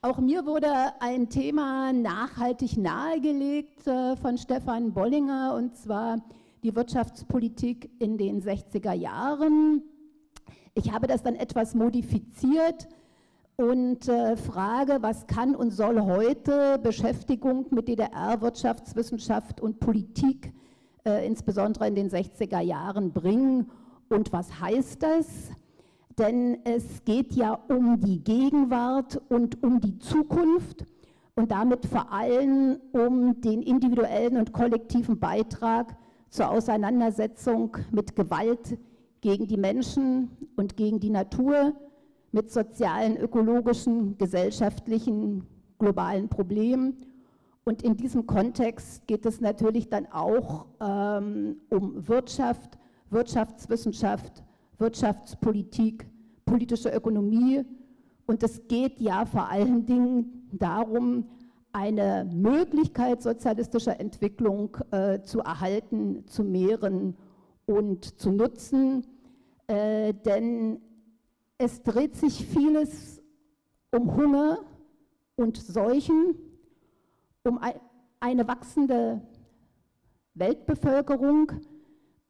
Auch 0.00 0.18
mir 0.18 0.46
wurde 0.46 0.68
ein 1.00 1.28
Thema 1.28 1.92
nachhaltig 1.92 2.76
nahegelegt 2.76 3.84
äh, 3.88 4.14
von 4.14 4.38
Stefan 4.38 4.92
Bollinger, 4.92 5.56
und 5.56 5.74
zwar 5.74 6.18
die 6.62 6.76
Wirtschaftspolitik 6.76 7.90
in 7.98 8.16
den 8.16 8.40
60er 8.40 8.92
Jahren. 8.92 9.82
Ich 10.74 10.92
habe 10.92 11.08
das 11.08 11.24
dann 11.24 11.34
etwas 11.34 11.74
modifiziert 11.74 12.86
und 13.56 14.08
äh, 14.08 14.36
frage, 14.36 14.98
was 15.00 15.26
kann 15.26 15.56
und 15.56 15.72
soll 15.72 16.00
heute 16.00 16.78
Beschäftigung 16.78 17.66
mit 17.70 17.88
DDR-Wirtschaftswissenschaft 17.88 19.60
und 19.60 19.80
Politik, 19.80 20.52
äh, 21.04 21.26
insbesondere 21.26 21.88
in 21.88 21.96
den 21.96 22.08
60er 22.08 22.60
Jahren, 22.60 23.12
bringen 23.12 23.68
und 24.10 24.32
was 24.32 24.60
heißt 24.60 25.02
das? 25.02 25.50
Denn 26.18 26.58
es 26.64 27.04
geht 27.04 27.34
ja 27.34 27.58
um 27.68 28.00
die 28.00 28.22
Gegenwart 28.22 29.20
und 29.28 29.62
um 29.62 29.80
die 29.80 29.98
Zukunft 29.98 30.84
und 31.34 31.50
damit 31.52 31.86
vor 31.86 32.12
allem 32.12 32.80
um 32.92 33.40
den 33.40 33.62
individuellen 33.62 34.36
und 34.36 34.52
kollektiven 34.52 35.18
Beitrag 35.18 35.96
zur 36.30 36.50
Auseinandersetzung 36.50 37.76
mit 37.90 38.16
Gewalt 38.16 38.78
gegen 39.20 39.46
die 39.46 39.56
Menschen 39.56 40.30
und 40.56 40.76
gegen 40.76 41.00
die 41.00 41.10
Natur, 41.10 41.74
mit 42.32 42.50
sozialen, 42.50 43.16
ökologischen, 43.16 44.18
gesellschaftlichen, 44.18 45.46
globalen 45.78 46.28
Problemen. 46.28 46.96
Und 47.64 47.82
in 47.82 47.96
diesem 47.96 48.26
Kontext 48.26 49.06
geht 49.06 49.24
es 49.24 49.40
natürlich 49.40 49.88
dann 49.88 50.06
auch 50.12 50.66
ähm, 50.80 51.56
um 51.70 52.06
Wirtschaft, 52.06 52.78
Wirtschaftswissenschaft, 53.10 54.42
Wirtschaftspolitik, 54.78 56.08
politische 56.44 56.90
Ökonomie. 56.90 57.64
Und 58.26 58.42
es 58.42 58.66
geht 58.68 59.00
ja 59.00 59.24
vor 59.24 59.48
allen 59.48 59.86
Dingen 59.86 60.48
darum, 60.52 61.28
eine 61.72 62.28
Möglichkeit 62.32 63.22
sozialistischer 63.22 64.00
Entwicklung 64.00 64.76
äh, 64.90 65.20
zu 65.22 65.40
erhalten, 65.40 66.26
zu 66.26 66.42
mehren 66.42 67.16
und 67.66 68.18
zu 68.18 68.32
nutzen. 68.32 69.06
Äh, 69.66 70.14
denn 70.14 70.80
es 71.58 71.82
dreht 71.82 72.16
sich 72.16 72.46
vieles 72.46 73.22
um 73.90 74.14
Hunger 74.16 74.58
und 75.36 75.56
Seuchen, 75.56 76.34
um 77.44 77.58
ein, 77.58 77.74
eine 78.20 78.46
wachsende 78.48 79.20
Weltbevölkerung, 80.34 81.52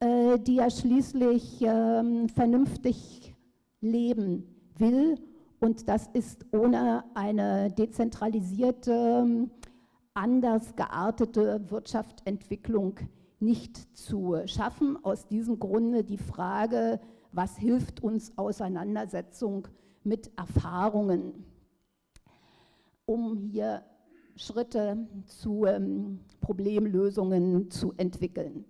äh, 0.01 0.39
die 0.39 0.57
ja 0.57 0.71
schließlich 0.71 1.61
ähm, 1.63 2.29
vernünftig 2.29 3.35
leben 3.81 4.45
will. 4.77 5.17
Und 5.61 5.89
das 5.89 6.09
ist 6.13 6.47
ohne 6.53 7.05
eine 7.15 7.71
dezentralisierte, 7.73 9.49
anders 10.15 10.77
geartete 10.77 11.69
Wirtschaftsentwicklung 11.71 13.01
nicht 13.41 13.97
zu 13.97 14.37
schaffen. 14.47 14.97
Aus 15.05 15.27
diesem 15.27 15.59
Grunde 15.59 16.05
die 16.05 16.19
Frage, 16.19 17.01
was 17.33 17.57
hilft 17.57 18.03
uns 18.03 18.37
Auseinandersetzung 18.39 19.69
mit 20.05 20.31
Erfahrungen, 20.37 21.45
um 23.05 23.37
hier 23.37 23.83
Schritte 24.37 25.09
zu 25.27 25.67
ähm, 25.67 26.21
Problemlösungen 26.41 27.71
zu 27.71 27.93
entwickeln. 27.97 28.65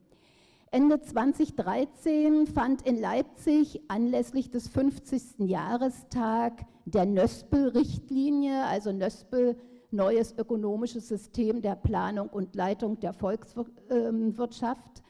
Ende 0.70 1.00
2013 1.00 2.46
fand 2.46 2.82
in 2.82 3.00
Leipzig 3.00 3.80
anlässlich 3.88 4.50
des 4.50 4.68
50. 4.68 5.38
Jahrestag 5.38 6.66
der 6.84 7.06
Nöspel-Richtlinie, 7.06 8.64
also 8.64 8.92
Nöspel, 8.92 9.56
neues 9.90 10.36
ökonomisches 10.36 11.08
System 11.08 11.62
der 11.62 11.74
Planung 11.74 12.28
und 12.28 12.54
Leitung 12.54 13.00
der 13.00 13.14
Volkswirtschaft, 13.14 15.02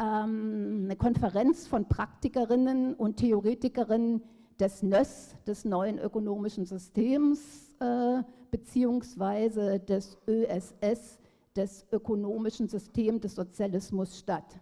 ähm, 0.00 0.82
eine 0.84 0.96
Konferenz 0.96 1.68
von 1.68 1.86
Praktikerinnen 1.86 2.94
und 2.94 3.18
Theoretikerinnen 3.18 4.24
des 4.58 4.82
NÖS, 4.82 5.36
des 5.46 5.64
neuen 5.64 6.00
ökonomischen 6.00 6.66
Systems, 6.66 7.76
äh, 7.78 8.22
beziehungsweise 8.50 9.78
des 9.78 10.18
ÖSS, 10.26 11.20
des 11.54 11.86
ökonomischen 11.92 12.68
Systems 12.68 13.20
des 13.20 13.36
Sozialismus 13.36 14.18
statt. 14.18 14.58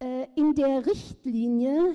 Äh, 0.00 0.26
in 0.36 0.54
der 0.54 0.86
Richtlinie 0.86 1.94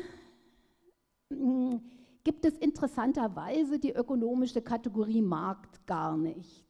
hm, 1.32 1.82
gibt 2.24 2.44
es 2.46 2.58
interessanterweise 2.58 3.80
die 3.80 3.92
ökonomische 3.92 4.62
Kategorie 4.62 5.22
Markt 5.22 5.86
gar 5.88 6.18
nicht. 6.18 6.66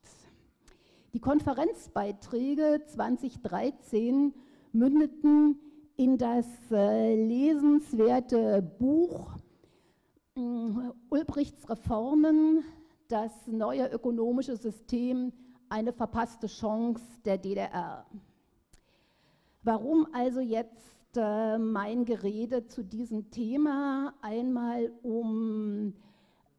Die 1.14 1.20
Konferenzbeiträge 1.20 2.84
2013 2.86 4.34
mündeten 4.74 5.60
in 5.96 6.18
das 6.18 6.46
äh, 6.72 7.16
lesenswerte 7.16 8.62
Buch 8.62 9.38
hm, 10.36 10.94
Ulbrichts 11.10 11.68
Reformen, 11.68 12.64
das 13.08 13.32
neue 13.48 13.88
ökonomische 13.88 14.56
System, 14.56 15.34
eine 15.70 15.94
verpasste 15.94 16.46
Chance 16.46 17.04
der 17.26 17.40
DDR. 17.40 18.06
Warum 19.64 20.08
also 20.14 20.40
jetzt 20.40 20.94
äh, 21.18 21.58
mein 21.58 22.06
Gerede 22.06 22.68
zu 22.68 22.84
diesem 22.84 23.30
Thema 23.32 24.14
einmal 24.22 24.92
um 25.02 25.94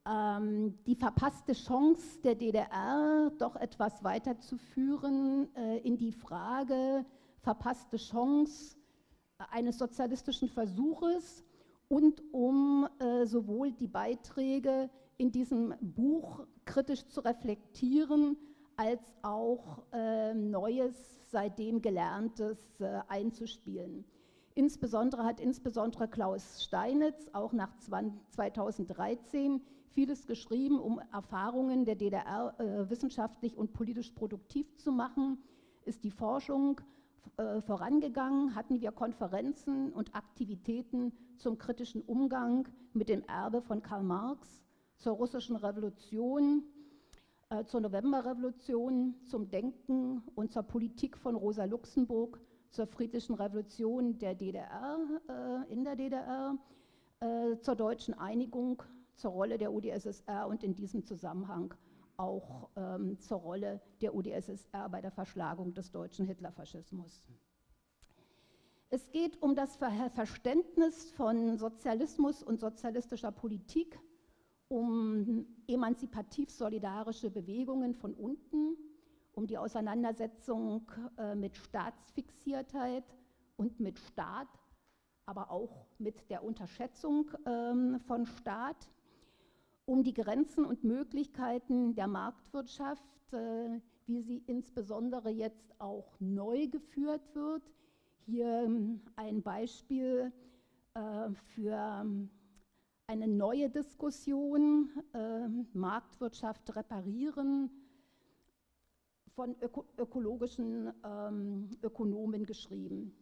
ähm, 0.07 0.75
die 0.87 0.97
verpasste 0.97 1.53
Chance 1.53 2.21
der 2.23 2.35
DDR 2.35 3.31
doch 3.39 3.57
etwas 3.57 4.05
weiterzuführen 4.05 5.49
äh, 5.57 5.79
in 5.79 5.97
die 5.97 6.13
Frage 6.13 7.05
verpasste 7.41 7.97
Chance 7.97 8.77
eines 9.51 9.79
sozialistischen 9.79 10.49
Versuches 10.49 11.45
und 11.89 12.23
um 12.33 12.89
äh, 12.99 13.27
sowohl 13.27 13.73
die 13.73 13.89
Beiträge 13.89 14.91
in 15.17 15.31
diesem 15.31 15.75
Buch 15.81 16.47
kritisch 16.65 17.07
zu 17.07 17.21
reflektieren, 17.21 18.37
als 18.77 19.15
auch 19.23 19.85
äh, 19.93 20.35
Neues, 20.35 21.21
seitdem 21.31 21.81
Gelerntes 21.81 22.81
äh, 22.81 23.01
einzuspielen. 23.09 24.05
Insbesondere 24.57 25.25
hat 25.25 25.41
insbesondere 25.41 26.07
Klaus 26.07 26.63
Steinitz 26.63 27.29
auch 27.33 27.53
nach 27.53 27.77
2013 27.77 29.61
vieles 29.89 30.27
geschrieben, 30.27 30.79
um 30.79 31.01
Erfahrungen 31.13 31.85
der 31.85 31.97
DDR 31.97 32.55
äh, 32.59 32.89
wissenschaftlich 32.89 33.57
und 33.57 33.73
politisch 33.73 34.13
produktiv 34.13 34.77
zu 34.77 34.93
machen. 34.93 35.39
Ist 35.85 36.05
die 36.05 36.13
Forschung 36.13 36.81
äh, 37.37 37.61
vorangegangen, 37.63 38.55
hatten 38.55 38.81
wir 38.81 38.93
Konferenzen 38.93 39.93
und 39.93 40.15
Aktivitäten 40.15 41.13
zum 41.37 41.59
kritischen 41.59 42.03
Umgang 42.03 42.69
mit 42.93 43.09
dem 43.09 43.25
Erbe 43.25 43.61
von 43.61 43.83
Karl 43.83 44.05
Marx, 44.05 44.63
zur 44.99 45.15
russischen 45.15 45.57
Revolution, 45.57 46.63
äh, 47.51 47.65
zur 47.65 47.81
Novemberrevolution, 47.81 49.17
zum 49.25 49.51
Denken 49.51 50.23
und 50.37 50.53
zur 50.53 50.63
Politik 50.63 51.19
von 51.19 51.35
Rosa 51.35 51.65
Luxemburg, 51.65 52.41
zur 52.75 52.87
friedlichen 52.89 53.35
Revolution 53.37 54.19
der 54.19 54.35
DDR, 54.35 54.99
äh, 55.29 55.73
in 55.73 55.85
der 55.85 55.95
DDR, 55.95 56.59
äh, 57.21 57.57
zur 57.61 57.77
deutschen 57.77 58.15
Einigung, 58.15 58.83
zur 59.15 59.31
Rolle 59.31 59.59
der 59.59 59.73
UdSSR 59.73 60.49
und 60.49 60.65
in 60.65 60.75
diesem 60.75 61.05
Zusammenhang 61.05 61.73
auch 62.17 62.69
ähm, 62.77 63.19
zur 63.21 63.39
Rolle 63.39 63.81
der 64.01 64.15
UdSSR 64.15 64.89
bei 64.89 65.01
der 65.01 65.13
Verschlagung 65.13 65.73
des 65.73 65.93
deutschen 65.93 66.27
Hitlerfaschismus. 66.27 67.23
Es 68.91 69.11
geht 69.11 69.41
um 69.41 69.55
das 69.55 69.77
Verständnis 69.77 71.11
von 71.13 71.57
Sozialismus 71.57 72.43
und 72.43 72.61
sozialistischer 72.61 73.33
Politik, 73.33 73.99
um 74.69 75.47
emanzipativ-solidarische 75.67 77.31
Bewegungen 77.31 77.95
von 77.95 78.15
unten, 78.15 78.77
um 79.35 79.47
die 79.47 79.59
Auseinandersetzung 79.59 80.91
äh, 81.19 81.35
mit 81.35 81.57
Staatsfixiertheit 81.57 83.05
und 83.57 83.81
mit 83.81 83.99
Staat, 83.99 84.49
aber 85.27 85.51
auch 85.51 85.87
mit 85.99 86.29
der 86.31 86.45
Unterschätzung 86.45 87.31
ähm, 87.47 88.01
von 88.01 88.27
Staat, 88.27 88.91
um 89.87 90.03
die 90.03 90.15
Grenzen 90.15 90.65
und 90.65 90.85
Möglichkeiten 90.85 91.95
der 91.95 92.07
Marktwirtschaft, 92.07 93.03
äh, 93.33 93.81
wie 94.07 94.23
sie 94.23 94.43
insbesondere 94.47 95.31
jetzt 95.31 95.81
auch 95.81 96.19
neu 96.21 96.69
geführt 96.69 97.35
wird. 97.35 97.63
Hier 98.27 98.63
ähm, 98.65 99.01
ein 99.17 99.43
Beispiel 99.43 100.33
äh, 100.95 101.31
für 101.55 101.73
ähm, 101.73 102.31
eine 103.07 103.29
neue 103.29 103.69
Diskussion, 103.69 104.91
äh, 105.13 105.49
Marktwirtschaft 105.77 106.75
reparieren, 106.75 107.71
von 109.35 109.57
öko 109.61 109.85
ökologischen 109.99 110.93
ähm, 111.05 111.69
Ökonomen 111.83 112.47
geschrieben. 112.47 113.15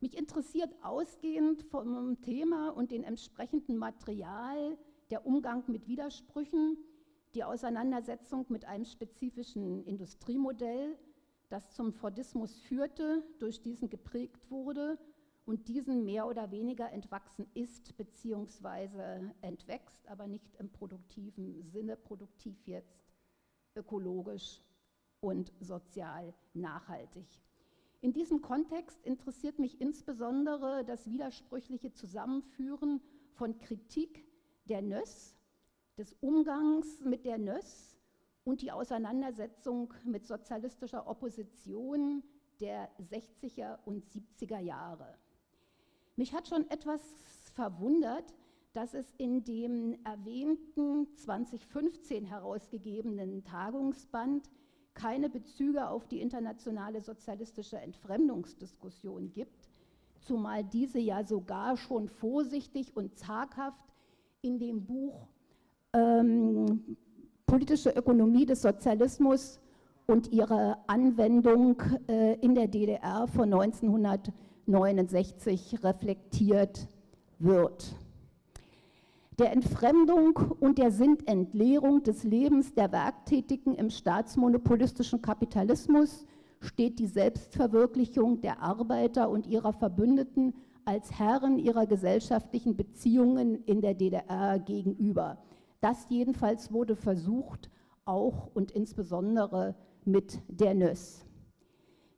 Mich 0.00 0.16
interessiert 0.16 0.74
ausgehend 0.82 1.62
vom 1.64 2.20
Thema 2.22 2.70
und 2.70 2.90
dem 2.90 3.04
entsprechenden 3.04 3.76
Material 3.76 4.78
der 5.10 5.26
Umgang 5.26 5.64
mit 5.66 5.86
Widersprüchen, 5.86 6.78
die 7.34 7.44
Auseinandersetzung 7.44 8.46
mit 8.48 8.64
einem 8.64 8.84
spezifischen 8.84 9.84
Industriemodell, 9.84 10.96
das 11.50 11.70
zum 11.72 11.92
Fordismus 11.92 12.58
führte, 12.60 13.22
durch 13.38 13.60
diesen 13.60 13.90
geprägt 13.90 14.50
wurde 14.50 14.98
und 15.44 15.68
diesen 15.68 16.04
mehr 16.04 16.26
oder 16.26 16.50
weniger 16.50 16.90
entwachsen 16.92 17.46
ist 17.54 17.96
bzw. 17.96 19.30
entwächst, 19.42 20.08
aber 20.08 20.26
nicht 20.26 20.54
im 20.56 20.70
produktiven 20.70 21.62
Sinne, 21.62 21.96
produktiv 21.96 22.66
jetzt 22.66 23.04
ökologisch 23.74 24.62
und 25.20 25.52
sozial 25.60 26.34
nachhaltig. 26.54 27.26
In 28.00 28.12
diesem 28.12 28.40
Kontext 28.40 28.98
interessiert 29.04 29.58
mich 29.58 29.80
insbesondere 29.80 30.84
das 30.84 31.10
widersprüchliche 31.10 31.92
Zusammenführen 31.92 33.02
von 33.34 33.58
Kritik 33.58 34.24
der 34.64 34.82
Nöss, 34.82 35.36
des 35.98 36.14
Umgangs 36.20 37.00
mit 37.04 37.26
der 37.26 37.36
Nöss 37.36 37.98
und 38.44 38.62
die 38.62 38.72
Auseinandersetzung 38.72 39.92
mit 40.04 40.26
sozialistischer 40.26 41.06
Opposition 41.06 42.22
der 42.60 42.88
60er 42.98 43.78
und 43.84 44.06
70er 44.06 44.60
Jahre. 44.60 45.18
Mich 46.16 46.34
hat 46.34 46.48
schon 46.48 46.68
etwas 46.70 47.02
verwundert, 47.54 48.34
dass 48.72 48.94
es 48.94 49.12
in 49.18 49.44
dem 49.44 49.98
erwähnten 50.04 51.14
2015 51.16 52.24
herausgegebenen 52.24 53.44
Tagungsband 53.44 54.48
keine 54.94 55.30
Bezüge 55.30 55.88
auf 55.88 56.06
die 56.08 56.20
internationale 56.20 57.00
sozialistische 57.00 57.78
Entfremdungsdiskussion 57.78 59.32
gibt, 59.32 59.68
zumal 60.20 60.64
diese 60.64 60.98
ja 60.98 61.24
sogar 61.24 61.76
schon 61.76 62.08
vorsichtig 62.08 62.96
und 62.96 63.16
zaghaft 63.18 63.94
in 64.42 64.58
dem 64.58 64.84
Buch 64.84 65.28
ähm, 65.92 66.96
Politische 67.46 67.90
Ökonomie 67.90 68.46
des 68.46 68.62
Sozialismus 68.62 69.60
und 70.06 70.30
ihre 70.32 70.78
Anwendung 70.86 71.82
äh, 72.08 72.34
in 72.40 72.54
der 72.54 72.68
DDR 72.68 73.26
von 73.26 73.52
1900 73.52 74.32
69 74.70 75.82
reflektiert 75.82 76.88
wird. 77.38 77.94
Der 79.40 79.52
Entfremdung 79.52 80.36
und 80.60 80.76
der 80.76 80.90
Sinnentleerung 80.90 82.02
des 82.02 82.24
Lebens 82.24 82.74
der 82.74 82.92
Werktätigen 82.92 83.74
im 83.74 83.88
staatsmonopolistischen 83.88 85.22
Kapitalismus 85.22 86.26
steht 86.60 86.98
die 86.98 87.06
Selbstverwirklichung 87.06 88.42
der 88.42 88.60
Arbeiter 88.60 89.30
und 89.30 89.46
ihrer 89.46 89.72
Verbündeten 89.72 90.52
als 90.84 91.18
Herren 91.18 91.58
ihrer 91.58 91.86
gesellschaftlichen 91.86 92.76
Beziehungen 92.76 93.64
in 93.64 93.80
der 93.80 93.94
DDR 93.94 94.58
gegenüber. 94.58 95.38
Das 95.80 96.04
jedenfalls 96.10 96.70
wurde 96.70 96.94
versucht, 96.94 97.70
auch 98.04 98.50
und 98.52 98.72
insbesondere 98.72 99.74
mit 100.04 100.38
der 100.48 100.74
Nöss. 100.74 101.24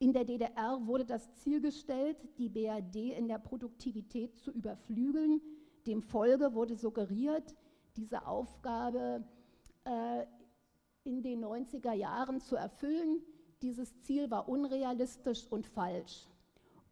In 0.00 0.12
der 0.12 0.24
DDR 0.24 0.84
wurde 0.84 1.04
das 1.04 1.32
Ziel 1.36 1.60
gestellt, 1.60 2.16
die 2.36 2.48
BRD 2.48 3.16
in 3.16 3.28
der 3.28 3.38
Produktivität 3.38 4.36
zu 4.36 4.50
überflügeln. 4.50 5.40
Demfolge 5.86 6.54
wurde 6.54 6.76
suggeriert, 6.76 7.54
diese 7.96 8.26
Aufgabe 8.26 9.24
äh, 9.84 10.24
in 11.04 11.22
den 11.22 11.44
90er 11.44 11.92
Jahren 11.92 12.40
zu 12.40 12.56
erfüllen. 12.56 13.20
Dieses 13.62 14.00
Ziel 14.02 14.30
war 14.30 14.48
unrealistisch 14.48 15.46
und 15.50 15.66
falsch. 15.66 16.26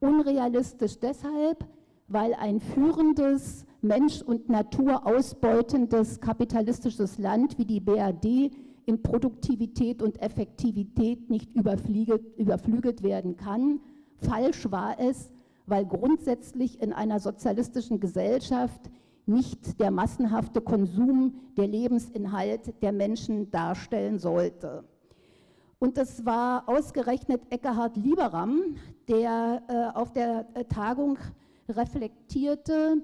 Unrealistisch 0.00 0.98
deshalb, 0.98 1.66
weil 2.08 2.34
ein 2.34 2.60
führendes, 2.60 3.64
Mensch 3.80 4.22
und 4.22 4.48
Natur 4.48 5.06
ausbeutendes 5.06 6.20
kapitalistisches 6.20 7.18
Land 7.18 7.58
wie 7.58 7.64
die 7.64 7.80
BRD 7.80 8.52
in 8.84 9.02
Produktivität 9.02 10.02
und 10.02 10.20
Effektivität 10.20 11.30
nicht 11.30 11.54
überflügelt 11.54 13.02
werden 13.02 13.36
kann. 13.36 13.80
Falsch 14.16 14.70
war 14.70 14.98
es, 14.98 15.31
weil 15.66 15.86
grundsätzlich 15.86 16.80
in 16.82 16.92
einer 16.92 17.20
sozialistischen 17.20 18.00
Gesellschaft 18.00 18.90
nicht 19.26 19.80
der 19.80 19.90
massenhafte 19.90 20.60
Konsum 20.60 21.34
der 21.56 21.68
Lebensinhalt 21.68 22.82
der 22.82 22.92
Menschen 22.92 23.50
darstellen 23.50 24.18
sollte. 24.18 24.84
Und 25.78 25.98
es 25.98 26.24
war 26.24 26.68
ausgerechnet 26.68 27.42
Eckhard 27.50 27.96
Lieberam, 27.96 28.76
der 29.08 29.62
äh, 29.68 29.98
auf 29.98 30.12
der 30.12 30.46
äh, 30.54 30.64
Tagung 30.64 31.18
reflektierte, 31.68 33.02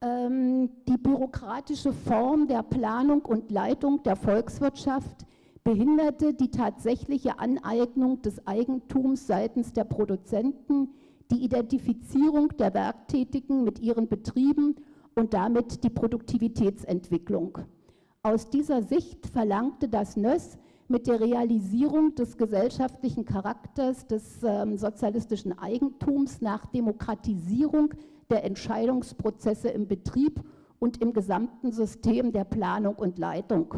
ähm, 0.00 0.70
die 0.86 0.96
bürokratische 0.96 1.92
Form 1.92 2.46
der 2.46 2.62
Planung 2.62 3.22
und 3.22 3.50
Leitung 3.50 4.02
der 4.02 4.16
Volkswirtschaft 4.16 5.26
behinderte 5.64 6.34
die 6.34 6.50
tatsächliche 6.50 7.38
Aneignung 7.38 8.22
des 8.22 8.46
Eigentums 8.46 9.26
seitens 9.26 9.72
der 9.72 9.84
Produzenten, 9.84 10.88
die 11.30 11.44
Identifizierung 11.44 12.56
der 12.58 12.74
Werktätigen 12.74 13.64
mit 13.64 13.80
ihren 13.80 14.08
Betrieben 14.08 14.76
und 15.14 15.34
damit 15.34 15.84
die 15.84 15.90
Produktivitätsentwicklung. 15.90 17.58
Aus 18.22 18.50
dieser 18.50 18.82
Sicht 18.82 19.26
verlangte 19.26 19.88
das 19.88 20.16
NÖS 20.16 20.58
mit 20.88 21.06
der 21.06 21.20
Realisierung 21.20 22.14
des 22.14 22.36
gesellschaftlichen 22.36 23.24
Charakters 23.24 24.06
des 24.06 24.42
ähm, 24.42 24.78
sozialistischen 24.78 25.58
Eigentums 25.58 26.40
nach 26.40 26.66
Demokratisierung 26.66 27.94
der 28.30 28.44
Entscheidungsprozesse 28.44 29.68
im 29.68 29.86
Betrieb 29.86 30.42
und 30.78 31.02
im 31.02 31.12
gesamten 31.12 31.72
System 31.72 32.32
der 32.32 32.44
Planung 32.44 32.94
und 32.94 33.18
Leitung. 33.18 33.74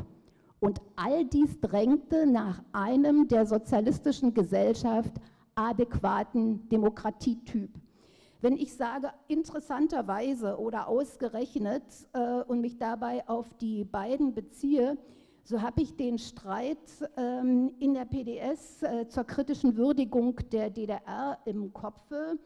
Und 0.61 0.81
all 0.97 1.25
dies 1.25 1.61
drängte 1.61 2.27
nach 2.27 2.63
einem 2.73 3.29
der 3.29 3.47
sozialistischen 3.47 4.35
Gesellschaft 4.35 5.13
adäquaten 5.61 6.69
Demokratietyp. 6.71 7.71
Wenn 8.41 8.57
ich 8.57 8.75
sage 8.75 9.11
interessanterweise 9.29 10.59
oder 10.59 10.89
ausgerechnet 10.89 11.83
äh, 12.15 12.43
und 12.45 12.63
mich 12.63 12.79
dabei 12.79 13.29
auf 13.29 13.53
die 13.55 13.85
beiden 13.85 14.33
beziehe, 14.33 14.97
so 15.45 15.61
habe 15.61 15.83
ich 15.83 15.97
den 15.97 16.19
Streit 16.19 16.79
ähm, 17.19 17.73
in 17.79 17.93
der 17.93 18.07
PDS 18.07 18.83
äh, 18.83 19.09
zur 19.09 19.25
kritischen 19.25 19.77
Würdigung 19.77 20.37
der 20.51 20.71
DDR 20.71 21.39
im 21.45 21.73
Kopfe 21.75 22.39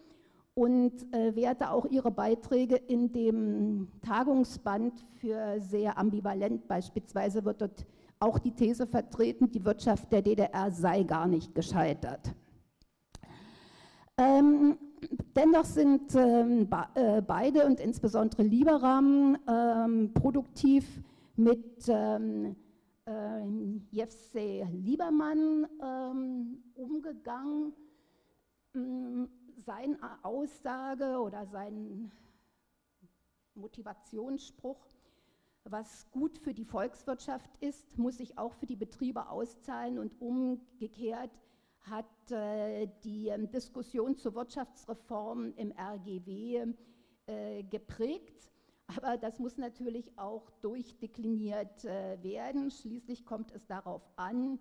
und 0.54 0.92
äh, 1.14 1.36
werte 1.36 1.70
auch 1.70 1.86
ihre 1.86 2.10
Beiträge 2.10 2.76
in 2.76 3.12
dem 3.12 3.88
Tagungsband 4.02 5.04
für 5.20 5.60
sehr 5.60 5.96
ambivalent. 5.96 6.66
Beispielsweise 6.66 7.44
wird 7.44 7.60
dort 7.60 7.86
auch 8.18 8.40
die 8.40 8.52
These 8.52 8.86
vertreten, 8.88 9.50
die 9.52 9.64
Wirtschaft 9.64 10.10
der 10.10 10.22
DDR 10.22 10.72
sei 10.72 11.04
gar 11.04 11.28
nicht 11.28 11.54
gescheitert. 11.54 12.34
Ähm, 14.16 14.78
dennoch 15.34 15.64
sind 15.64 16.14
ähm, 16.14 16.68
äh, 16.94 17.20
beide 17.20 17.66
und 17.66 17.80
insbesondere 17.80 18.42
Liberam 18.42 19.36
ähm, 19.48 20.14
produktiv 20.14 21.02
mit 21.36 21.88
ähm, 21.88 22.54
äh, 23.06 23.44
Jefse 23.90 24.68
Liebermann 24.72 25.66
ähm, 25.82 26.62
umgegangen. 26.74 27.72
Mm, 28.72 29.24
seine 29.64 29.98
Aussage 30.22 31.18
oder 31.18 31.46
sein 31.46 32.12
Motivationsspruch, 33.54 34.86
was 35.64 36.10
gut 36.10 36.38
für 36.38 36.54
die 36.54 36.64
Volkswirtschaft 36.64 37.50
ist, 37.60 37.98
muss 37.98 38.18
sich 38.18 38.36
auch 38.38 38.52
für 38.52 38.66
die 38.66 38.76
Betriebe 38.76 39.28
auszahlen 39.28 39.98
und 39.98 40.20
umgekehrt 40.20 41.30
hat 41.90 42.30
äh, 42.30 42.88
die 43.04 43.28
äh, 43.28 43.46
Diskussion 43.46 44.16
zur 44.16 44.34
Wirtschaftsreform 44.34 45.52
im 45.56 45.72
RGW 45.72 46.66
äh, 47.26 47.62
geprägt. 47.64 48.50
Aber 48.86 49.16
das 49.16 49.38
muss 49.38 49.56
natürlich 49.56 50.12
auch 50.18 50.50
durchdekliniert 50.60 51.84
äh, 51.84 52.22
werden. 52.22 52.70
Schließlich 52.70 53.24
kommt 53.24 53.52
es 53.52 53.66
darauf 53.66 54.02
an, 54.16 54.58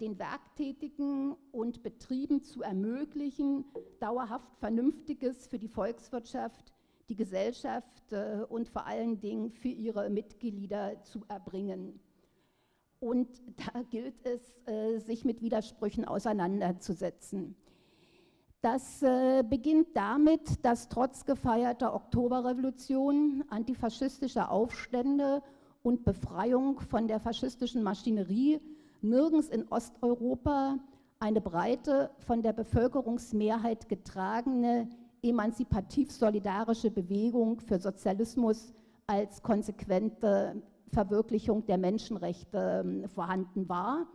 den 0.00 0.20
Werktätigen 0.20 1.34
und 1.50 1.82
Betrieben 1.82 2.44
zu 2.44 2.62
ermöglichen, 2.62 3.64
dauerhaft 3.98 4.56
Vernünftiges 4.60 5.48
für 5.48 5.58
die 5.58 5.66
Volkswirtschaft, 5.66 6.72
die 7.08 7.16
Gesellschaft 7.16 8.12
und 8.50 8.68
vor 8.68 8.86
allen 8.86 9.18
Dingen 9.18 9.50
für 9.50 9.66
ihre 9.66 10.10
Mitglieder 10.10 11.02
zu 11.02 11.24
erbringen. 11.26 11.98
Und 13.04 13.28
da 13.56 13.82
gilt 13.82 14.14
es, 14.24 14.40
äh, 14.66 14.98
sich 14.98 15.26
mit 15.26 15.42
Widersprüchen 15.42 16.06
auseinanderzusetzen. 16.06 17.54
Das 18.62 19.04
beginnt 19.50 19.88
damit, 19.92 20.64
dass 20.64 20.88
trotz 20.88 21.26
gefeierter 21.26 21.94
Oktoberrevolution, 21.94 23.44
antifaschistischer 23.50 24.50
Aufstände 24.50 25.42
und 25.82 26.02
Befreiung 26.02 26.80
von 26.80 27.06
der 27.06 27.20
faschistischen 27.20 27.82
Maschinerie 27.82 28.58
nirgends 29.02 29.48
in 29.48 29.68
Osteuropa 29.68 30.78
eine 31.18 31.42
breite, 31.42 32.10
von 32.20 32.40
der 32.40 32.54
Bevölkerungsmehrheit 32.54 33.86
getragene, 33.86 34.88
emanzipativ-solidarische 35.22 36.90
Bewegung 36.90 37.60
für 37.60 37.78
Sozialismus 37.78 38.72
als 39.06 39.42
konsequente 39.42 40.62
Verwirklichung 40.88 41.64
der 41.66 41.78
Menschenrechte 41.78 42.82
ähm, 42.84 43.08
vorhanden 43.08 43.68
war 43.68 44.06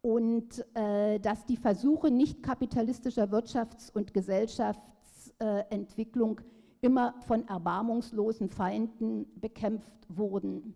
und 0.00 0.64
äh, 0.74 1.18
dass 1.20 1.44
die 1.46 1.56
Versuche 1.56 2.10
nicht 2.10 2.42
kapitalistischer 2.42 3.24
Wirtschafts- 3.24 3.92
und 3.92 4.12
Gesellschaftsentwicklung 4.14 6.40
immer 6.80 7.14
von 7.26 7.46
erbarmungslosen 7.48 8.48
Feinden 8.48 9.26
bekämpft 9.40 10.06
wurden. 10.08 10.74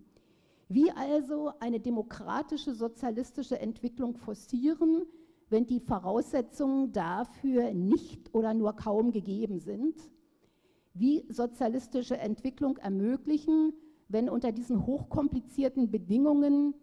Wie 0.69 0.91
also 0.91 1.53
eine 1.61 1.79
demokratische 1.81 2.75
sozialistische 2.75 3.61
Entwicklung 3.61 4.17
forcieren, 4.17 5.07
wenn 5.51 5.67
die 5.67 5.81
Voraussetzungen 5.81 6.93
dafür 6.93 7.73
nicht 7.73 8.35
oder 8.35 8.55
nur 8.55 8.75
kaum 8.75 9.13
gegeben 9.13 9.61
sind? 9.61 9.95
Wie 10.95 11.25
sozialistische 11.29 12.19
Entwicklung 12.19 12.79
ermöglichen, 12.79 13.75
wenn 14.13 14.29
unter 14.29 14.53
diesen 14.53 14.87
hochkomplizierten 14.87 15.91
Bedingungen 15.91 16.75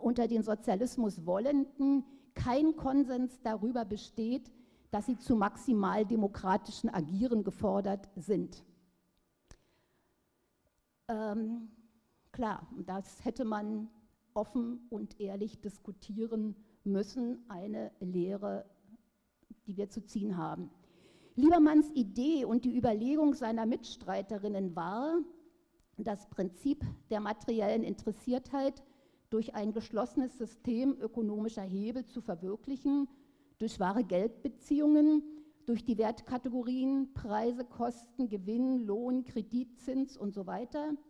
unter 0.00 0.26
den 0.26 0.42
Sozialismus 0.42 1.24
Wollenden 1.26 2.04
kein 2.34 2.76
Konsens 2.76 3.40
darüber 3.42 3.84
besteht, 3.84 4.50
dass 4.90 5.06
sie 5.06 5.18
zu 5.18 5.36
maximal 5.36 6.04
demokratischen 6.04 6.88
Agieren 6.90 7.44
gefordert 7.44 8.08
sind? 8.16 8.64
Ähm, 11.08 11.68
Klar, 12.36 12.68
das 12.84 13.24
hätte 13.24 13.46
man 13.46 13.88
offen 14.34 14.86
und 14.90 15.18
ehrlich 15.18 15.58
diskutieren 15.62 16.54
müssen, 16.84 17.42
eine 17.48 17.92
Lehre, 17.98 18.66
die 19.66 19.78
wir 19.78 19.88
zu 19.88 20.04
ziehen 20.04 20.36
haben. 20.36 20.68
Liebermanns 21.34 21.90
Idee 21.94 22.44
und 22.44 22.66
die 22.66 22.76
Überlegung 22.76 23.32
seiner 23.32 23.64
Mitstreiterinnen 23.64 24.76
war, 24.76 25.14
das 25.96 26.28
Prinzip 26.28 26.84
der 27.10 27.20
materiellen 27.20 27.82
Interessiertheit 27.82 28.82
durch 29.30 29.54
ein 29.54 29.72
geschlossenes 29.72 30.36
System 30.38 30.96
ökonomischer 31.00 31.62
Hebel 31.62 32.04
zu 32.04 32.20
verwirklichen, 32.20 33.08
durch 33.58 33.80
wahre 33.80 34.04
Geldbeziehungen, 34.04 35.22
durch 35.64 35.84
die 35.84 35.98
Wertkategorien 35.98 37.12
Preise, 37.14 37.64
Kosten, 37.64 38.28
Gewinn, 38.28 38.86
Lohn, 38.86 39.24
Kredit, 39.24 39.80
Zins 39.80 40.16
und 40.16 40.32
so 40.32 40.46
weiter– 40.46 40.92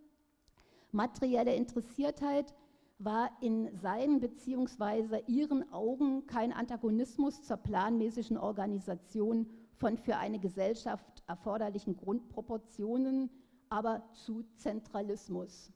Materielle 0.97 1.55
Interessiertheit 1.55 2.55
war 2.99 3.31
in 3.43 3.69
seinen 3.77 4.21
bzw. 4.21 5.21
ihren 5.27 5.71
Augen 5.73 6.27
kein 6.27 6.53
Antagonismus 6.53 7.43
zur 7.43 7.59
planmäßigen 7.59 8.39
Organisation 8.39 9.47
von 9.75 9.99
für 9.99 10.17
eine 10.17 10.39
Gesellschaft 10.39 11.23
erforderlichen 11.27 11.97
Grundproportionen, 11.97 13.29
aber 13.69 14.03
zu 14.13 14.45
Zentralismus. 14.57 15.73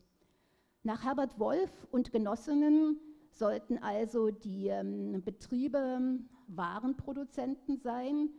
Nach 0.82 1.04
Herbert 1.04 1.38
Wolf 1.38 1.70
und 1.90 2.12
Genossinnen 2.12 2.99
sollten 3.30 3.78
also 3.78 4.30
die 4.30 4.68
ähm, 4.68 5.23
Betriebe 5.25 6.18
Warenproduzenten 6.49 7.78
sein, 7.78 8.30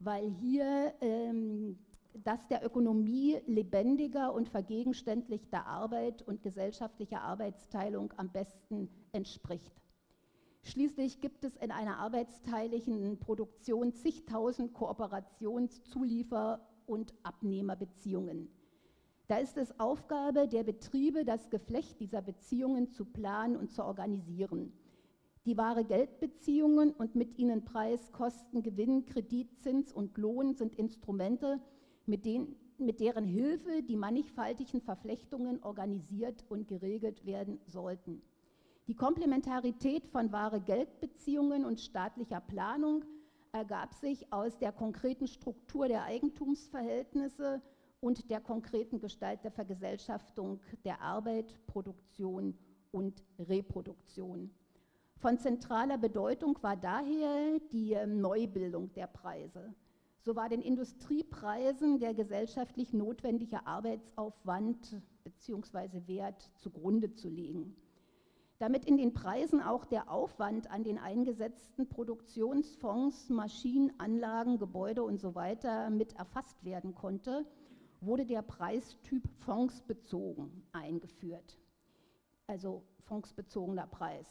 weil 0.00 0.28
hier 0.30 0.92
ähm, 1.00 1.78
das 2.22 2.46
der 2.48 2.64
Ökonomie 2.64 3.40
lebendiger 3.46 4.32
und 4.32 4.48
vergegenständlichter 4.48 5.66
Arbeit 5.66 6.22
und 6.22 6.42
gesellschaftlicher 6.42 7.22
Arbeitsteilung 7.22 8.12
am 8.16 8.30
besten 8.30 8.88
entspricht. 9.12 9.72
Schließlich 10.62 11.20
gibt 11.20 11.44
es 11.44 11.56
in 11.56 11.70
einer 11.70 11.98
arbeitsteiligen 11.98 13.18
Produktion 13.18 13.92
zigtausend 13.92 14.72
Kooperations-, 14.74 15.82
Zuliefer- 15.84 16.60
und 16.86 17.14
Abnehmerbeziehungen. 17.22 18.48
Da 19.26 19.38
ist 19.38 19.56
es 19.56 19.78
Aufgabe 19.80 20.48
der 20.48 20.64
Betriebe, 20.64 21.24
das 21.24 21.48
Geflecht 21.48 21.98
dieser 21.98 22.20
Beziehungen 22.20 22.90
zu 22.90 23.06
planen 23.06 23.56
und 23.56 23.72
zu 23.72 23.82
organisieren. 23.82 24.72
Die 25.46 25.56
wahre 25.56 25.84
Geldbeziehungen 25.84 26.92
und 26.92 27.14
mit 27.14 27.38
ihnen 27.38 27.64
Preis, 27.64 28.12
Kosten, 28.12 28.62
Gewinn, 28.62 29.06
Kredit, 29.06 29.48
Zins 29.60 29.92
und 29.92 30.16
Lohn 30.18 30.54
sind 30.54 30.74
Instrumente, 30.74 31.60
mit, 32.06 32.26
den, 32.26 32.54
mit 32.78 33.00
deren 33.00 33.24
Hilfe 33.24 33.82
die 33.82 33.96
mannigfaltigen 33.96 34.82
Verflechtungen 34.82 35.62
organisiert 35.62 36.44
und 36.50 36.68
geregelt 36.68 37.24
werden 37.24 37.60
sollten. 37.66 38.20
Die 38.88 38.94
Komplementarität 38.94 40.06
von 40.06 40.32
wahre 40.32 40.60
Geldbeziehungen 40.60 41.64
und 41.64 41.80
staatlicher 41.80 42.40
Planung 42.40 43.04
ergab 43.52 43.94
sich 43.94 44.30
aus 44.32 44.58
der 44.58 44.72
konkreten 44.72 45.26
Struktur 45.26 45.88
der 45.88 46.04
Eigentumsverhältnisse 46.04 47.62
und 48.04 48.30
der 48.30 48.40
konkreten 48.42 49.00
Gestalt 49.00 49.44
der 49.44 49.50
Vergesellschaftung 49.50 50.60
der 50.84 51.00
Arbeit, 51.00 51.54
Produktion 51.66 52.54
und 52.92 53.24
Reproduktion. 53.38 54.50
Von 55.16 55.38
zentraler 55.38 55.96
Bedeutung 55.96 56.58
war 56.60 56.76
daher 56.76 57.58
die 57.72 57.94
ähm, 57.94 58.20
Neubildung 58.20 58.92
der 58.92 59.06
Preise. 59.06 59.74
So 60.20 60.36
war 60.36 60.50
den 60.50 60.60
Industriepreisen 60.60 61.98
der 61.98 62.12
gesellschaftlich 62.12 62.92
notwendige 62.92 63.66
Arbeitsaufwand 63.66 65.00
bzw. 65.24 66.06
Wert 66.06 66.50
zugrunde 66.56 67.14
zu 67.14 67.30
legen. 67.30 67.74
Damit 68.58 68.84
in 68.84 68.98
den 68.98 69.14
Preisen 69.14 69.62
auch 69.62 69.86
der 69.86 70.10
Aufwand 70.10 70.70
an 70.70 70.84
den 70.84 70.98
eingesetzten 70.98 71.88
Produktionsfonds, 71.88 73.30
Maschinen, 73.30 73.94
Anlagen, 73.98 74.58
Gebäude 74.58 75.02
und 75.02 75.22
so 75.22 75.34
mit 75.90 76.12
erfasst 76.16 76.62
werden 76.64 76.94
konnte, 76.94 77.46
wurde 78.04 78.26
der 78.26 78.42
Preistyp 78.42 79.28
fondsbezogen 79.40 80.62
eingeführt. 80.72 81.58
Also 82.46 82.82
fondsbezogener 83.04 83.86
Preis. 83.86 84.26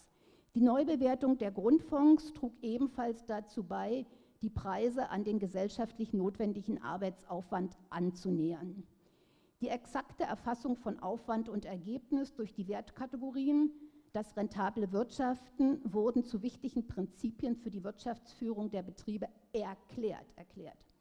Die 0.56 0.62
Neubewertung 0.62 1.38
der 1.38 1.52
Grundfonds 1.52 2.34
trug 2.34 2.54
ebenfalls 2.62 3.26
dazu 3.26 3.64
bei, 3.64 4.06
die 4.44 4.50
Preise 4.50 5.10
an 5.10 5.24
den 5.24 5.40
gesellschaftlich 5.40 6.14
notwendigen 6.14 6.82
Arbeitsaufwand 6.82 7.78
anzunähern. 7.90 8.84
Die 9.62 9.70
exakte 9.70 10.26
Erfassung 10.26 10.76
von 10.76 11.00
Aufwand 11.00 11.50
und 11.50 11.66
Ergebnis 11.66 12.36
durch 12.36 12.54
die 12.54 12.68
Wertkategorien, 12.68 13.72
das 14.12 14.36
rentable 14.38 14.92
Wirtschaften 14.92 15.82
wurden 15.86 16.24
zu 16.24 16.44
wichtigen 16.44 16.86
Prinzipien 16.86 17.56
für 17.56 17.72
die 17.72 17.84
Wirtschaftsführung 17.84 18.70
der 18.70 18.84
Betriebe 18.84 19.28
erklärt. 19.54 20.28
erklärt. 20.36 20.93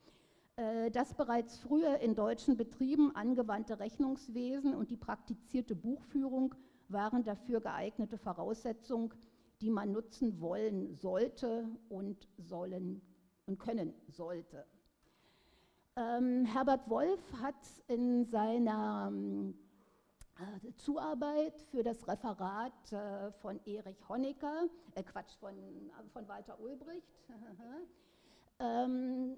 Äh, 0.62 0.90
das 0.90 1.14
bereits 1.14 1.58
früher 1.58 1.98
in 1.98 2.14
deutschen 2.14 2.56
Betrieben 2.56 3.14
angewandte 3.16 3.80
Rechnungswesen 3.80 4.74
und 4.74 4.90
die 4.90 4.96
praktizierte 4.96 5.74
Buchführung 5.74 6.54
waren 6.88 7.24
dafür 7.24 7.60
geeignete 7.60 8.16
Voraussetzungen, 8.16 9.12
die 9.60 9.70
man 9.70 9.92
nutzen 9.92 10.40
wollen 10.40 10.94
sollte 10.94 11.68
und 11.88 12.28
sollen 12.38 13.00
und 13.46 13.58
können 13.58 13.92
sollte. 14.08 14.64
Ähm, 15.96 16.44
Herbert 16.44 16.88
Wolf 16.88 17.20
hat 17.42 17.54
in 17.88 18.24
seiner 18.24 19.12
äh, 20.38 20.72
Zuarbeit 20.76 21.60
für 21.70 21.82
das 21.82 22.06
Referat 22.06 22.92
äh, 22.92 23.32
von 23.32 23.60
Erich 23.66 24.08
Honecker, 24.08 24.68
äh, 24.94 25.02
Quatsch, 25.02 25.34
von, 25.40 25.54
von 26.12 26.28
Walter 26.28 26.58
Ulbricht, 26.60 27.12
ähm, 28.60 29.36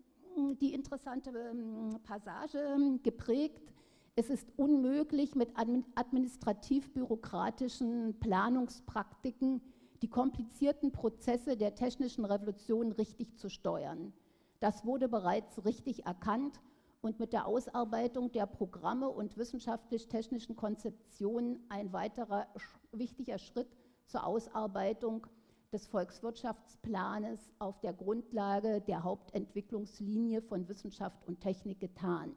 die 0.61 0.75
interessante 0.75 1.31
ähm, 1.31 1.99
Passage 2.03 2.77
geprägt, 3.03 3.73
es 4.17 4.31
ist 4.31 4.47
unmöglich, 4.57 5.35
mit 5.35 5.51
administrativ-bürokratischen 5.57 8.15
Planungspraktiken 8.21 9.61
die 10.03 10.09
komplizierten 10.09 10.93
Prozesse 10.93 11.57
der 11.57 11.75
technischen 11.75 12.25
Revolution 12.25 12.93
richtig 12.93 13.37
zu 13.37 13.49
steuern. 13.49 14.13
Das 14.61 14.85
wurde 14.85 15.09
bereits 15.09 15.65
richtig 15.65 16.07
erkannt 16.07 16.61
und 17.01 17.19
mit 17.19 17.33
der 17.33 17.47
Ausarbeitung 17.47 18.31
der 18.31 18.47
Programme 18.47 19.09
und 19.09 19.37
wissenschaftlich-technischen 19.37 20.55
Konzeptionen 20.55 21.59
ein 21.69 21.93
weiterer 21.93 22.47
wichtiger 22.93 23.39
Schritt 23.39 23.75
zur 24.07 24.25
Ausarbeitung 24.25 25.27
des 25.75 25.87
Volkswirtschaftsplanes 25.89 27.53
auf 27.59 27.81
der 27.81 27.93
Grundlage 27.93 28.81
der 28.81 29.03
Hauptentwicklungslinie 29.03 30.41
von 30.41 30.69
Wissenschaft 30.69 31.27
und 31.27 31.41
Technik 31.41 31.81
getan. 31.81 32.37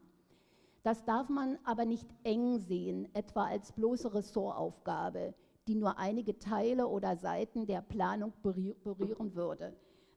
Das 0.82 1.06
darf 1.06 1.30
man 1.30 1.60
aber 1.64 1.86
nicht 1.86 2.08
eng 2.24 2.58
sehen, 2.58 3.08
etwa 3.14 3.46
als 3.46 3.72
bloße 3.72 4.14
Ressortaufgabe, 4.14 5.36
die 5.68 5.76
nur 5.76 6.00
einige 6.00 6.40
Teile 6.40 6.88
oder 6.88 7.16
Seiten 7.16 7.68
der 7.68 7.82
Planung 7.82 8.34
berühren 8.42 9.36
würde. 9.36 9.76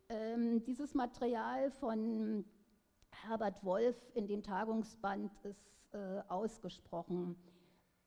Ähm, 0.09 0.65
dieses 0.65 0.95
Material 0.95 1.71
von 1.73 2.45
Herbert 3.11 3.63
Wolf 3.63 3.97
in 4.15 4.29
dem 4.29 4.43
Tagungsband 4.43 5.31
ist 5.45 5.71
äh, 5.93 6.23
ausgesprochen 6.29 7.37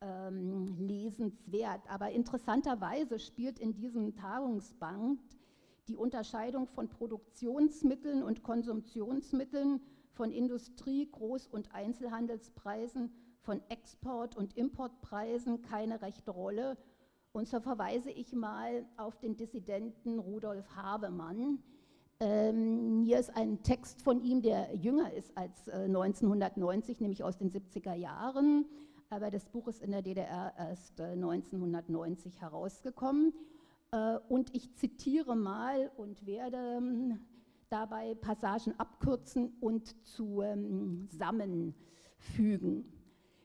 ähm, 0.03 0.75
lesenswert. 0.77 1.81
Aber 1.87 2.11
interessanterweise 2.11 3.19
spielt 3.19 3.59
in 3.59 3.73
diesem 3.73 4.15
Tagungsband 4.15 5.19
die 5.87 5.95
Unterscheidung 5.95 6.67
von 6.67 6.89
Produktionsmitteln 6.89 8.23
und 8.23 8.43
Konsumtionsmitteln 8.43 9.81
von 10.11 10.31
Industrie-, 10.31 11.09
Groß- 11.11 11.49
und 11.49 11.73
Einzelhandelspreisen, 11.73 13.11
von 13.41 13.61
Export- 13.69 14.37
und 14.37 14.55
Importpreisen 14.55 15.61
keine 15.61 16.01
rechte 16.01 16.31
Rolle. 16.31 16.77
Und 17.33 17.47
so 17.47 17.59
verweise 17.59 18.09
ich 18.09 18.31
mal 18.33 18.85
auf 18.95 19.19
den 19.19 19.35
Dissidenten 19.35 20.19
Rudolf 20.19 20.65
Havemann. 20.75 21.59
Ähm, 22.19 23.01
hier 23.03 23.19
ist 23.19 23.35
ein 23.35 23.63
Text 23.63 24.01
von 24.01 24.21
ihm, 24.21 24.41
der 24.41 24.73
jünger 24.75 25.11
ist 25.11 25.35
als 25.35 25.67
äh, 25.67 25.85
1990, 25.85 27.01
nämlich 27.01 27.23
aus 27.23 27.37
den 27.37 27.51
70er 27.51 27.95
Jahren. 27.95 28.65
Aber 29.13 29.29
das 29.29 29.45
Buch 29.45 29.67
ist 29.67 29.83
in 29.83 29.91
der 29.91 30.01
DDR 30.01 30.51
erst 30.57 30.99
äh, 30.99 31.11
1990 31.11 32.41
herausgekommen. 32.41 33.31
Äh, 33.91 34.17
und 34.27 34.55
ich 34.55 34.73
zitiere 34.73 35.35
mal 35.35 35.91
und 35.97 36.25
werde 36.25 36.57
ähm, 36.77 37.19
dabei 37.69 38.15
Passagen 38.15 38.73
abkürzen 38.79 39.53
und 39.61 39.95
zusammenfügen. 40.03 41.75
Ähm, 42.37 42.85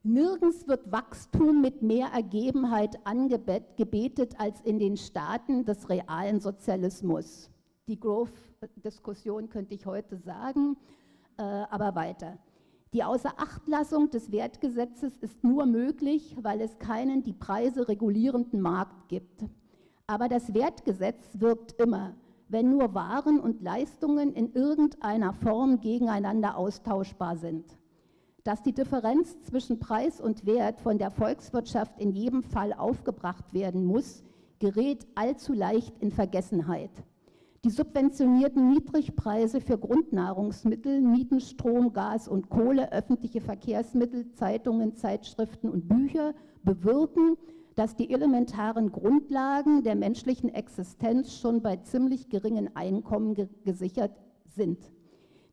Nirgends 0.05 0.67
wird 0.67 0.91
Wachstum 0.91 1.61
mit 1.61 1.83
mehr 1.83 2.07
Ergebenheit 2.15 2.99
angebetet 3.05 4.41
als 4.41 4.63
in 4.63 4.79
den 4.79 4.97
Staaten 4.97 5.67
des 5.67 5.91
realen 5.91 6.41
Sozialismus. 6.41 7.51
Die 7.89 8.01
Growth-Diskussion 8.01 9.51
könnte 9.51 9.75
ich 9.75 9.85
heute 9.85 10.17
sagen, 10.17 10.79
äh, 11.37 11.43
aber 11.43 11.95
weiter. 11.95 12.39
Die 12.93 13.05
Außerachtlassung 13.05 14.11
des 14.11 14.33
Wertgesetzes 14.33 15.17
ist 15.19 15.45
nur 15.45 15.67
möglich, 15.67 16.37
weil 16.41 16.61
es 16.61 16.79
keinen 16.79 17.23
die 17.23 17.35
Preise 17.35 17.89
regulierenden 17.89 18.61
Markt 18.61 19.09
gibt. 19.09 19.45
Aber 20.07 20.29
das 20.29 20.55
Wertgesetz 20.55 21.23
wirkt 21.35 21.81
immer 21.81 22.15
wenn 22.49 22.71
nur 22.71 22.95
Waren 22.95 23.39
und 23.41 23.63
Leistungen 23.63 24.33
in 24.33 24.53
irgendeiner 24.55 25.33
Form 25.33 25.81
gegeneinander 25.81 26.57
austauschbar 26.57 27.37
sind. 27.37 27.77
Dass 28.45 28.63
die 28.63 28.73
Differenz 28.73 29.41
zwischen 29.43 29.79
Preis 29.79 30.21
und 30.21 30.47
Wert 30.47 30.81
von 30.81 30.97
der 30.99 31.11
Volkswirtschaft 31.11 32.01
in 32.01 32.13
jedem 32.13 32.43
Fall 32.43 32.73
aufgebracht 32.73 33.53
werden 33.53 33.85
muss, 33.85 34.25
gerät 34.59 35.07
allzu 35.15 35.53
leicht 35.53 35.99
in 36.01 36.11
Vergessenheit. 36.11 36.91
Die 37.65 37.71
subventionierten 37.71 38.69
Niedrigpreise 38.69 39.61
für 39.61 39.79
Grundnahrungsmittel, 39.79 41.01
Mieten, 41.01 41.41
Strom, 41.41 41.93
Gas 41.93 42.29
und 42.29 42.49
Kohle, 42.51 42.93
öffentliche 42.93 43.41
Verkehrsmittel, 43.41 44.31
Zeitungen, 44.33 44.95
Zeitschriften 44.95 45.69
und 45.69 45.89
Bücher 45.89 46.35
bewirken, 46.63 47.37
dass 47.75 47.97
die 47.97 48.13
elementaren 48.13 48.93
Grundlagen 48.93 49.83
der 49.83 49.97
menschlichen 49.97 50.55
Existenz 50.55 51.35
schon 51.35 51.61
bei 51.61 51.79
ziemlich 51.79 52.29
geringen 52.29 52.77
Einkommen 52.77 53.35
ge 53.35 53.49
gesichert 53.65 54.13
sind. 54.47 54.79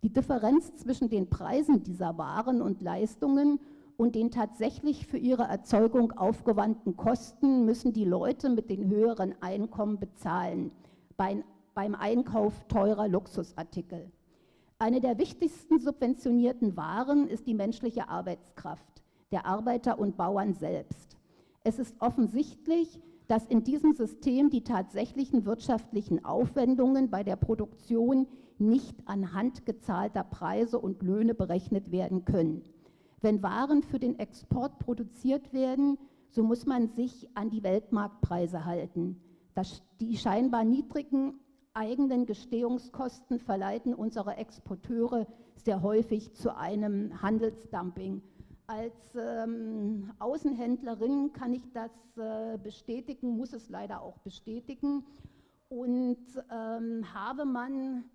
Die 0.03 0.13
Differenz 0.13 0.75
zwischen 0.75 1.09
den 1.09 1.27
Preisen 1.31 1.81
dieser 1.81 2.19
Waren 2.19 2.61
und 2.61 2.83
Leistungen 2.83 3.59
und 3.97 4.13
den 4.13 4.29
tatsächlich 4.29 5.07
für 5.07 5.17
ihre 5.17 5.43
Erzeugung 5.43 6.11
aufgewandten 6.11 6.95
Kosten 6.95 7.65
müssen 7.65 7.93
die 7.93 8.05
Leute 8.05 8.49
mit 8.49 8.69
den 8.69 8.87
höheren 8.89 9.33
Einkommen 9.41 9.97
bezahlen 9.97 10.71
bei, 11.17 11.43
beim 11.75 11.93
Einkauf 11.93 12.63
teurer 12.67 13.07
Luxusartikel. 13.07 14.11
Eine 14.79 15.01
der 15.01 15.19
wichtigsten 15.19 15.79
subventionierten 15.79 16.75
Waren 16.75 17.27
ist 17.27 17.45
die 17.47 17.53
menschliche 17.53 18.09
Arbeitskraft, 18.09 19.03
der 19.31 19.45
Arbeiter 19.45 19.99
und 19.99 20.17
Bauern 20.17 20.53
selbst. 20.53 21.17
Es 21.63 21.77
ist 21.77 21.95
offensichtlich, 21.99 22.99
dass 23.27 23.45
in 23.45 23.63
diesem 23.63 23.93
System 23.93 24.49
die 24.49 24.63
tatsächlichen 24.63 25.45
wirtschaftlichen 25.45 26.23
Aufwendungen 26.23 27.09
bei 27.09 27.23
der 27.23 27.35
Produktion 27.35 28.27
nicht 28.57 28.95
anhand 29.05 29.65
gezahlter 29.65 30.23
Preise 30.23 30.79
und 30.79 31.03
Löhne 31.03 31.33
berechnet 31.33 31.91
werden 31.91 32.23
können. 32.23 32.63
Wenn 33.21 33.43
Waren 33.43 33.83
für 33.83 33.99
den 33.99 34.17
Export 34.19 34.79
produziert 34.79 35.51
werden, 35.51 35.97
so 36.29 36.43
muss 36.43 36.65
man 36.65 36.89
sich 36.89 37.27
an 37.33 37.49
die 37.49 37.63
Weltmarktpreise 37.63 38.65
halten. 38.65 39.19
Das, 39.55 39.81
die 39.99 40.17
scheinbar 40.17 40.63
niedrigen 40.63 41.39
eigenen 41.75 42.25
Gestehungskosten 42.25 43.39
verleiten 43.39 43.93
unsere 43.93 44.37
Exporteure 44.37 45.27
sehr 45.55 45.81
häufig 45.81 46.33
zu 46.33 46.55
einem 46.55 47.21
Handelsdumping 47.21 48.21
als 48.67 49.15
ähm, 49.15 50.11
Außenhändlerin 50.19 51.33
kann 51.33 51.53
ich 51.53 51.71
das 51.71 51.91
äh, 52.17 52.57
bestätigen, 52.57 53.37
muss 53.37 53.53
es 53.53 53.69
leider 53.69 54.01
auch 54.01 54.17
bestätigen. 54.19 55.05
Und 55.69 56.17
ähm, 56.51 57.05
Havemann 57.13 58.05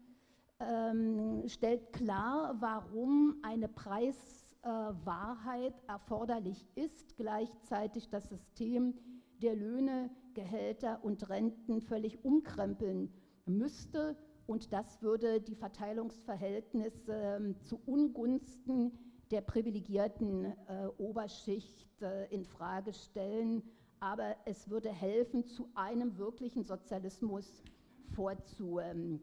ähm, 0.58 1.44
stellt 1.46 1.92
klar, 1.92 2.56
warum 2.58 3.36
eine 3.42 3.68
Preiswahrheit 3.68 5.74
äh, 5.74 5.92
erforderlich 5.92 6.66
ist, 6.74 7.16
gleichzeitig 7.16 8.08
das 8.10 8.28
System 8.28 8.94
der 9.38 9.54
Löhne, 9.54 10.10
Gehälter 10.34 10.98
und 11.02 11.28
Renten 11.28 11.80
völlig 11.80 12.24
umkrempeln 12.24 13.12
müsste. 13.58 14.16
Und 14.46 14.72
das 14.72 15.00
würde 15.02 15.40
die 15.40 15.54
Verteilungsverhältnisse 15.54 17.12
äh, 17.12 17.54
zu 17.64 17.80
Ungunsten 17.86 18.92
der 19.30 19.42
privilegierten 19.42 20.44
äh, 20.44 20.54
Oberschicht 20.98 22.02
äh, 22.02 22.26
in 22.34 22.44
Frage 22.44 22.92
stellen, 22.92 23.62
aber 24.00 24.34
es 24.44 24.68
würde 24.68 24.90
helfen, 24.90 25.46
zu 25.46 25.68
einem 25.74 26.18
wirklichen 26.18 26.64
Sozialismus 26.64 27.62
vorzudringen, 28.14 29.20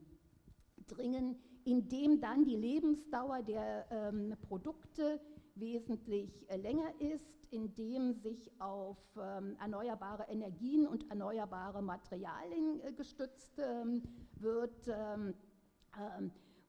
in 1.65 1.89
dem 1.89 2.21
dann 2.21 2.45
die 2.45 2.55
Lebensdauer 2.55 3.41
der 3.43 3.85
ähm, 3.91 4.33
Produkte 4.47 5.19
wesentlich 5.59 6.49
äh, 6.49 6.57
länger 6.57 6.89
ist, 6.99 7.27
in 7.51 7.73
dem 7.75 8.13
sich 8.13 8.51
auf 8.59 8.97
ähm, 9.17 9.55
erneuerbare 9.59 10.25
Energien 10.29 10.85
und 10.85 11.09
erneuerbare 11.09 11.81
Materialien 11.81 12.81
äh, 12.81 12.91
gestützt 12.91 13.59
ähm, 13.59 14.03
wird 14.39 14.87
ähm, 14.87 15.33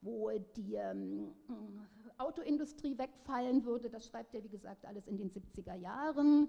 wo 0.00 0.30
die 0.56 0.74
ähm, 0.74 1.34
Autoindustrie 2.18 2.96
wegfallen 2.98 3.64
würde. 3.64 3.90
Das 3.90 4.06
schreibt 4.06 4.34
er, 4.34 4.44
wie 4.44 4.48
gesagt, 4.48 4.86
alles 4.86 5.06
in 5.06 5.18
den 5.18 5.30
70er 5.30 5.74
Jahren. 5.74 6.48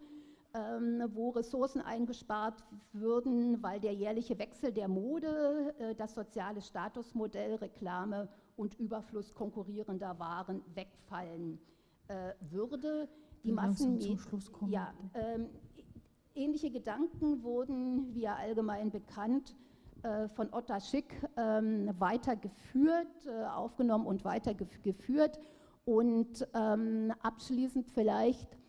Ähm, 0.55 1.03
wo 1.13 1.29
Ressourcen 1.29 1.79
eingespart 1.79 2.63
würden, 2.91 3.61
weil 3.61 3.79
der 3.79 3.93
jährliche 3.93 4.39
Wechsel 4.39 4.71
der 4.71 4.87
Mode, 4.87 5.75
äh, 5.77 5.93
das 5.93 6.15
soziale 6.15 6.59
Statusmodell, 6.59 7.53
Reklame 7.53 8.27
und 8.57 8.73
Überfluss 8.79 9.35
konkurrierender 9.35 10.17
Waren 10.17 10.63
wegfallen 10.73 11.59
äh, 12.09 12.33
würde. 12.51 13.07
Die 13.43 13.53
Massen, 13.53 13.97
ja, 14.67 14.93
ähm, 15.13 15.47
ähnliche 16.35 16.69
Gedanken 16.69 17.41
wurden, 17.41 18.13
wie 18.13 18.21
ja 18.21 18.35
allgemein 18.35 18.91
bekannt, 18.91 19.55
äh, 20.03 20.27
von 20.27 20.51
Otta 20.51 20.81
Schick 20.81 21.25
ähm, 21.37 21.89
weitergeführt, 21.97 23.25
äh, 23.25 23.45
aufgenommen 23.45 24.05
und 24.05 24.25
weitergeführt. 24.25 25.39
Und 25.85 26.45
ähm, 26.53 27.13
abschließend 27.21 27.87
vielleicht 27.87 28.59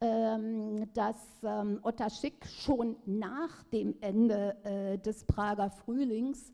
ähm, 0.00 0.90
dass 0.94 1.16
ähm, 1.42 1.78
Otta 1.82 2.08
Schick 2.08 2.46
schon 2.46 2.96
nach 3.04 3.62
dem 3.64 3.94
Ende 4.00 4.56
äh, 4.64 4.98
des 4.98 5.24
Prager 5.24 5.70
Frühlings 5.70 6.52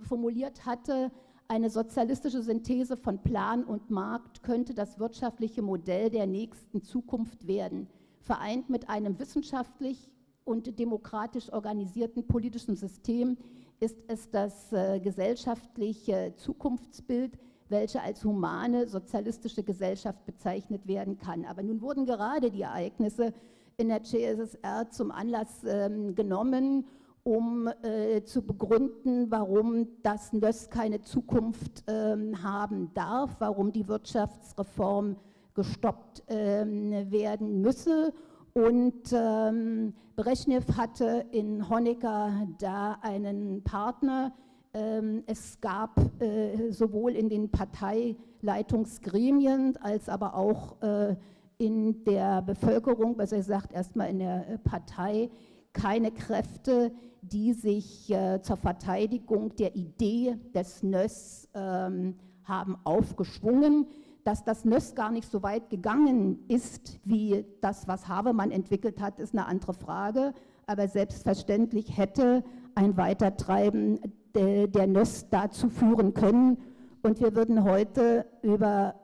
formuliert 0.00 0.64
hatte, 0.64 1.12
eine 1.48 1.70
sozialistische 1.70 2.42
Synthese 2.42 2.96
von 2.96 3.22
Plan 3.22 3.64
und 3.64 3.90
Markt 3.90 4.42
könnte 4.42 4.74
das 4.74 4.98
wirtschaftliche 4.98 5.62
Modell 5.62 6.10
der 6.10 6.26
nächsten 6.26 6.82
Zukunft 6.82 7.46
werden, 7.46 7.88
vereint 8.20 8.68
mit 8.68 8.88
einem 8.88 9.18
wissenschaftlich 9.18 10.10
und 10.44 10.78
demokratisch 10.78 11.52
organisierten 11.52 12.26
politischen 12.26 12.76
System 12.76 13.36
ist 13.80 13.98
es 14.08 14.30
das 14.30 14.72
äh, 14.72 15.00
gesellschaftliche 15.00 16.32
Zukunftsbild, 16.36 17.38
welche 17.68 18.00
als 18.00 18.24
humane 18.24 18.88
sozialistische 18.88 19.62
Gesellschaft 19.62 20.24
bezeichnet 20.24 20.86
werden 20.86 21.18
kann. 21.18 21.44
Aber 21.44 21.62
nun 21.62 21.82
wurden 21.82 22.06
gerade 22.06 22.50
die 22.50 22.62
Ereignisse 22.62 23.34
in 23.76 23.88
der 23.88 24.02
CSSR 24.02 24.88
zum 24.90 25.10
Anlass 25.10 25.64
ähm, 25.64 26.14
genommen, 26.14 26.86
um 27.26 27.68
äh, 27.82 28.22
zu 28.22 28.40
begründen, 28.40 29.30
warum 29.32 29.88
das 30.04 30.32
NÖS 30.32 30.70
keine 30.70 31.02
Zukunft 31.02 31.82
ähm, 31.88 32.40
haben 32.40 32.94
darf, 32.94 33.34
warum 33.40 33.72
die 33.72 33.88
Wirtschaftsreform 33.88 35.16
gestoppt 35.54 36.22
ähm, 36.28 36.92
werden 37.10 37.62
müsse. 37.62 38.12
Und 38.52 39.12
ähm, 39.12 39.92
Brezhnev 40.14 40.76
hatte 40.76 41.26
in 41.32 41.68
Honecker 41.68 42.46
da 42.60 42.98
einen 43.02 43.64
Partner, 43.64 44.32
ähm, 44.72 45.24
es 45.26 45.60
gab 45.60 45.98
äh, 46.22 46.70
sowohl 46.70 47.16
in 47.16 47.28
den 47.28 47.50
Parteileitungsgremien 47.50 49.76
als 49.78 50.08
aber 50.08 50.36
auch 50.36 50.80
äh, 50.80 51.16
in 51.58 52.04
der 52.04 52.42
Bevölkerung, 52.42 53.16
besser 53.16 53.38
gesagt 53.38 53.72
erstmal 53.72 54.10
in 54.10 54.20
der 54.20 54.60
Partei, 54.62 55.28
keine 55.72 56.12
Kräfte, 56.12 56.92
die 57.32 57.52
sich 57.52 58.14
zur 58.42 58.56
Verteidigung 58.56 59.54
der 59.56 59.74
Idee 59.74 60.36
des 60.54 60.82
NÖS 60.82 61.48
ähm, 61.54 62.14
haben 62.44 62.76
aufgeschwungen. 62.84 63.86
Dass 64.24 64.44
das 64.44 64.64
NÖS 64.64 64.94
gar 64.94 65.12
nicht 65.12 65.30
so 65.30 65.42
weit 65.42 65.70
gegangen 65.70 66.40
ist, 66.48 66.98
wie 67.04 67.44
das, 67.60 67.86
was 67.86 68.08
Havemann 68.08 68.50
entwickelt 68.50 69.00
hat, 69.00 69.20
ist 69.20 69.34
eine 69.34 69.46
andere 69.46 69.72
Frage. 69.72 70.32
Aber 70.66 70.88
selbstverständlich 70.88 71.96
hätte 71.96 72.42
ein 72.74 72.96
Weitertreiben 72.96 74.00
der, 74.34 74.66
der 74.66 74.86
NÖS 74.86 75.28
dazu 75.30 75.68
führen 75.68 76.12
können. 76.12 76.58
Und 77.02 77.20
wir 77.20 77.36
würden 77.36 77.62
heute 77.62 78.26
über 78.42 78.96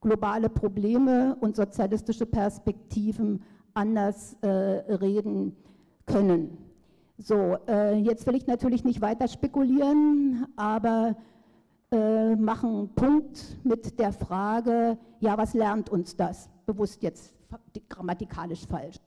globale 0.00 0.48
Probleme 0.48 1.36
und 1.40 1.56
sozialistische 1.56 2.26
Perspektiven 2.26 3.42
anders 3.74 4.36
äh, 4.42 4.48
reden 4.48 5.56
können. 6.06 6.67
So, 7.18 7.58
äh, 7.66 7.98
jetzt 7.98 8.26
will 8.26 8.36
ich 8.36 8.46
natürlich 8.46 8.84
nicht 8.84 9.00
weiter 9.00 9.26
spekulieren, 9.26 10.46
aber 10.56 11.16
äh, 11.90 12.36
machen 12.36 12.90
Punkt 12.94 13.58
mit 13.64 13.98
der 13.98 14.12
Frage, 14.12 14.96
ja, 15.18 15.36
was 15.36 15.52
lernt 15.52 15.90
uns 15.90 16.14
das? 16.14 16.48
Bewusst 16.64 17.02
jetzt 17.02 17.34
grammatikalisch 17.88 18.66
falsch. 18.66 18.98